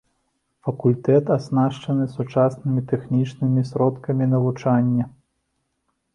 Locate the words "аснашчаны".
1.35-2.05